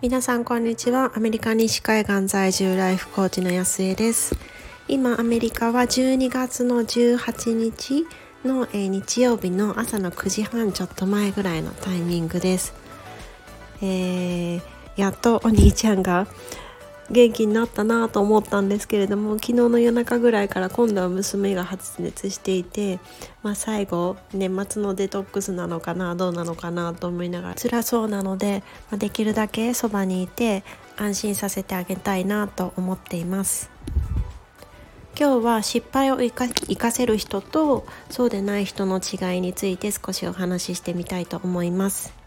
[0.00, 1.12] 皆さんこんにちは。
[1.14, 4.36] アメリカ西海岸在住ライフコーチの安江です。
[4.88, 8.06] 今アメリカは12月の18日
[8.44, 12.74] の、えー、日曜日の朝の9時半ちょっと前ぐらいのタイミングです、
[13.80, 14.62] えー、
[14.96, 16.26] やっとお兄ちゃんが
[17.12, 23.00] 元気になったなと思ったんですけれども昨日の夜中ぐらいから今度は娘が発熱していて、
[23.42, 30.64] まあ、最後年末のデトックスなのかなどうなのかなと思いながら辛そうなので、まあ、できるだけそばにいて
[30.96, 33.70] 安心させてあげたいなと思っています。
[35.18, 42.21] 今日は失敗を生か生かせる人とそうでない人の違いについて少しお話ししてみたいと思います。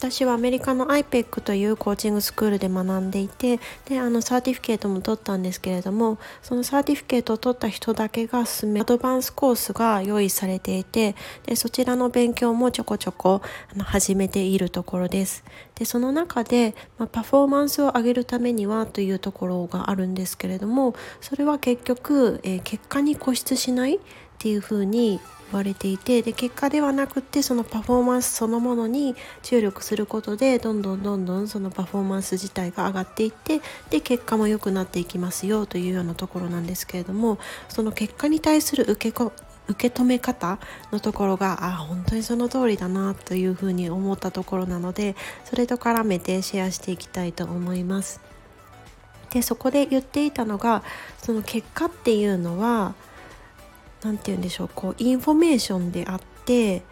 [0.00, 11.14] 私はアメリカの IPEC というコーチングスクールで学んでいてであの certificate も取ったんですけれどもその certificate を取った人だけが進めるアドバンスコースが用意されていて
[11.44, 13.42] でそちらの勉強もちょこちょこ
[13.76, 15.44] 始めているところです。
[15.74, 24.00] でその中で、まあ、パフォーマンスを上げるためにはというところがあるんですけれどもそれは結局、えー、結果に固執しない
[24.40, 39.32] っていうふうに言われていてで結果ではなくってそのパフォーマンスそのものに注力することでどんどんどんどんそのパフォーマンス自体が上がっていってで結果も良くなっていきますよというようなところなんですけれどもその結果に対する受けこ
[39.68, 40.58] 受け止め方
[40.90, 48.20] のところがあ本当にその通りだなというふうに思ったところなのでそれと絡めてシェアしていきたいと思います。
[49.30, 50.82] でそこで言っていたのが
[51.18, 52.94] その結果っていうのは
[54.02, 56.82] 何て言うんでしょうこうインフォメーションであって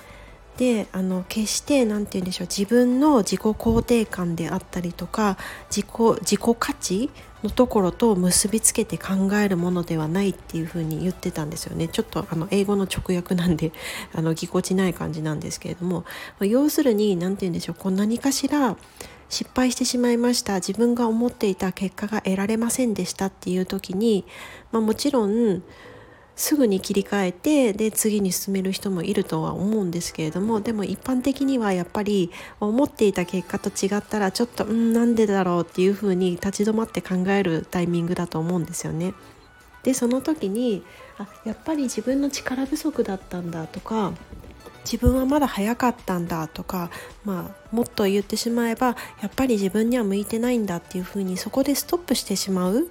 [0.58, 5.38] であの決して何て言うんでしょう自分の自己肯定感であったりとか
[5.70, 7.10] 自己自己価値
[7.44, 11.86] のところと結びつけて考えるものではないっていうふうに言ってたんですよね。
[11.86, 13.72] ちょっとあの英語の直訳なんで
[14.12, 16.04] あのぎこちない感じなんですけれども。
[16.40, 18.76] 要するに何て言うんでしょうこう何かしら
[19.28, 20.56] 失敗してしまいました。
[20.56, 24.24] 自分が思っていた結果が得られませんでしたっていう時に、
[24.72, 25.62] まあ、もちろん
[26.38, 39.14] すぐに切り替えてで次に進める人もいるとは思うんですけれどもでも一般的にはやっぱり思っていた結果と違ったらちょっとうんなんでだろうっていうふうに立ち止まって考えるタイミングだと思うんですよね。
[39.82, 40.84] でその時に
[41.18, 44.12] あやっぱり自分の力不足だったんだとか
[44.84, 46.90] 自分はまだ早かったんだとか、
[47.24, 52.88] まあ、もっと言ってしまえばやっぱり自分には向いてないんだっていうふうにそこでストップしてしまう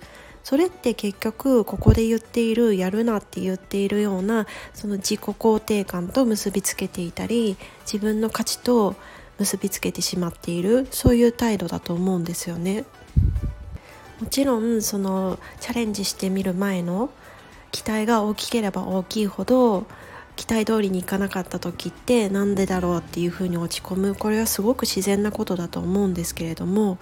[0.47, 8.95] それって結局ここで言っているやるなって言っているようなその自己肯定感と結びつけていたり自分の価値と
[9.39, 12.85] 結びつけてしまっているそういう態度だと思うんですよね。
[14.21, 17.09] もちろんそのチャレンジしてみる前の
[17.73, 19.85] 期待が大きければ大きいほど
[20.37, 26.99] 期待通りにいかなかった時って何でだろうっていうふうに落ち込むこれはすごく自然なことだと思うんですけれども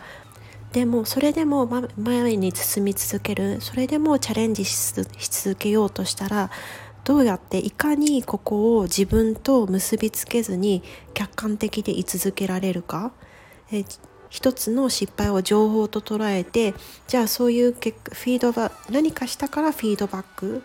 [0.76, 1.66] でもそれでも
[1.98, 6.52] 前に進み続けるそれでもチャレンジし続けようとしたら
[7.06, 13.14] どうやっていかにここを自分と結びつけずに客観的で居続けられるか。
[13.72, 13.86] え
[14.30, 16.74] 一つの失敗を情報と捉えて
[17.08, 20.62] じゃあそういうフィードバ何かしたからフィードバック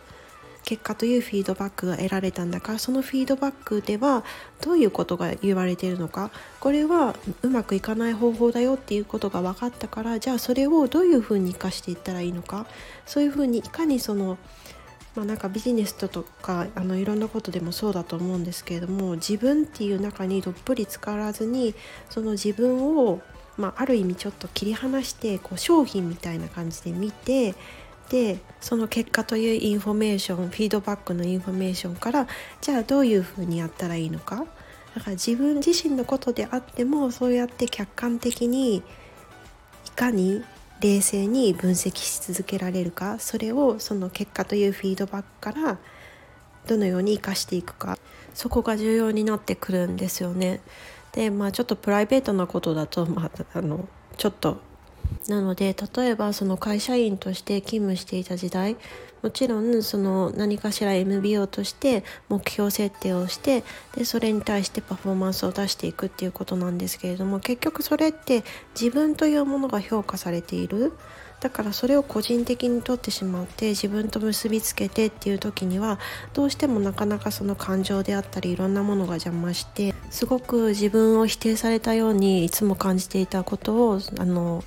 [0.64, 4.24] 結果というフィードバックが得られたんだからそのフィードバックでは
[4.60, 12.66] どういうことが言われているのかこれはうまくいかない方法だよっていうことが分かったからじゃあそれをどういうふうに生かしていったらいいのか
[13.06, 14.38] そういうふうにいかにその
[15.16, 21.74] まあ、なんかビジネスとかあのいろんなことでもそうだと思うんですけれども自分っていう中にどっぷり浸からずに
[22.08, 23.20] その自分を、
[23.56, 27.54] まあ、ある意味ちょっと切り離してこう商品みたいな感じで見て
[28.10, 32.26] でその結果というインフォメーションフィードバックのインフォメーションから
[32.60, 34.46] じゃあどういうふうにやったらいいのか
[34.94, 38.82] だから自分自身のことであってもそうやって客観的に
[39.86, 40.42] いかに
[40.80, 45.78] 冷静に分析し続けられるかそれをその結果というフィードバックから
[46.66, 47.96] どのように生かしていくか
[48.34, 50.60] そこが重要になってくるんですよね。
[51.12, 54.60] でまあちょっとプライベートなことだと、まあ、あのちょっと
[55.28, 58.76] なので例えばその会社員として勤務していた時代
[59.22, 63.64] もちろんその何かしら MBO として目標設定をして
[63.94, 68.44] でそれに対してパフォーマンスを出していくっていうことなんですけれども結局それって
[68.80, 70.92] 自分というものが評価されている。
[71.40, 75.98] だからそれを個人的にとってしまって自分と結びつけてっていう時には
[76.34, 84.62] どうしてもなかなかその感情であったりいろんなものが邪魔してすごく自分を否定されたようにいつも感じていたことをあの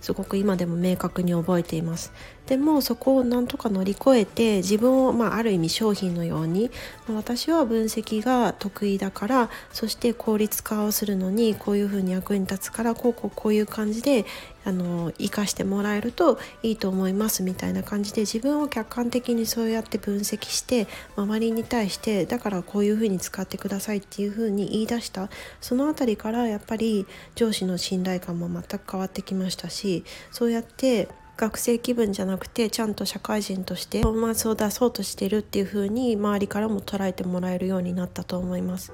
[0.00, 2.12] すごく今でも明確に覚えています。
[2.46, 6.70] でもそこをなんとか乗り越えて自分を、まあ、ある意味商品のように、
[7.08, 14.24] 私は分析が得意だからそして効率化をするのにこういうふうに役に立つからこうこうこういう感じで
[14.64, 20.86] あの生かしてもらえるといいと思いますみたいな感じで自分を客観的にそうやって分析して
[21.16, 25.28] 周りに対してだからこういうふうに使ってくださいっていうふうに言い出した。
[25.60, 38.92] その辺りからやっぱり上司の信頼感も全く変わってきましたしそうやって学生気分じゃなくてちゃんと社会人としてパフォーマンスを出そうとしてるっていう風に周りからも捉えてもらえるようになったと思います。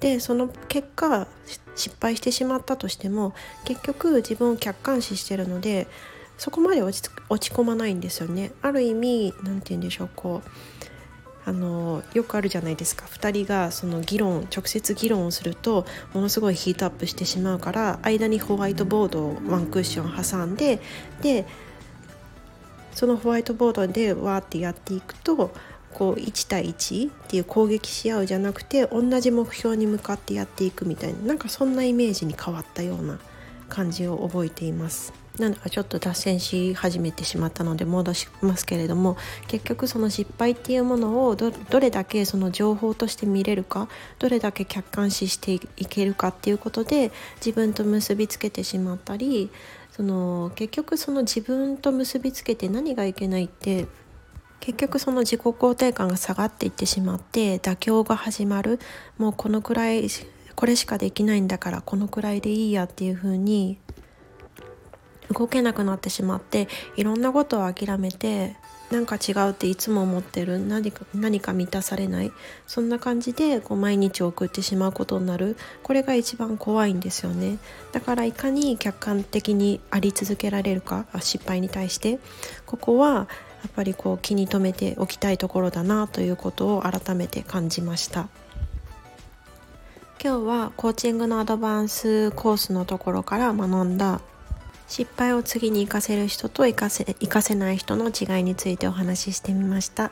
[0.00, 1.26] でその結果
[1.74, 5.88] 失敗してしまったとしても結局自分を客観視してるので
[6.36, 8.52] そこまで落ち落ち込まないんですよね。
[8.62, 10.50] ある意味何て言うんでしょうこう
[11.48, 20.78] あのよくあるじゃないですか2人がその議論直接議論をするとものすごいヒートアップしてしまうから間にホワイトボードをワンクッション挟んで
[21.22, 21.46] で
[22.98, 25.52] そのホワイトボードでわーってやっていくと
[25.94, 33.20] こう1対1っていう攻撃し合うじゃなくて同じ目標に向かってやっていくみたいななんかそんなイメージに変わったような
[33.68, 35.12] 感じを覚えています。
[35.38, 39.16] なんかちょっと脱線し始めてしまったので戻しますけれども
[39.46, 49.50] 結局その失敗っていうものをどれだけその情報として見れるかどれだけ客観視していけるかっていうことで自分と結びつけてしまったり
[49.98, 53.88] その結局その自分と結びつけて何がいけないって
[54.60, 58.78] 結局その自己肯定感が下がっていってしまって妥協が始まる。
[59.18, 60.08] もうこのくらい
[60.54, 63.80] これしかできないんだからこのくらいでいいやっていう風に
[65.36, 68.56] 動けなくなってしまっていろんなことを諦めて
[68.90, 72.32] なんか違うっていつも思ってる何か何か満たされない
[72.66, 75.56] そんな感じでこう毎日送ってしまうことになる。
[75.82, 77.58] これが一番怖いんですよね。
[77.92, 82.18] だからいかに客観的にあり続けられるか失敗に対して。
[82.66, 83.28] ここは
[83.62, 88.28] やっぱりこう気に留めておきたいところだなということを改めて感じました。
[90.22, 94.20] 今日はコーチングのアドバンスコースのところから学んだ
[94.88, 100.10] 失敗を次に活かせる人と活かせ活かせない人の違いについてお話ししてみました。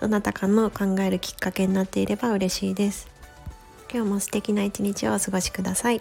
[0.00, 3.08] どなたかの考えるきっかけになっていれば嬉しいです。
[3.92, 6.00] 今日も素敵な一日をお過ごしください。